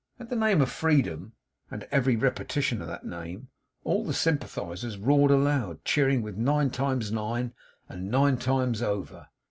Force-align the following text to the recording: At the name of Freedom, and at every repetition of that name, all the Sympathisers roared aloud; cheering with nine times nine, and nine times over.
At 0.19 0.31
the 0.31 0.35
name 0.35 0.63
of 0.63 0.71
Freedom, 0.71 1.33
and 1.69 1.83
at 1.83 1.93
every 1.93 2.15
repetition 2.15 2.81
of 2.81 2.87
that 2.87 3.05
name, 3.05 3.49
all 3.83 4.03
the 4.03 4.15
Sympathisers 4.15 4.97
roared 4.97 5.29
aloud; 5.29 5.85
cheering 5.85 6.23
with 6.23 6.37
nine 6.37 6.71
times 6.71 7.11
nine, 7.11 7.53
and 7.87 8.09
nine 8.09 8.37
times 8.37 8.81
over. 8.81 9.27